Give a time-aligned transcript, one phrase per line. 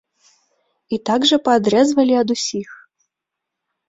[0.95, 2.69] І так жа паадрэзвалі ад усіх.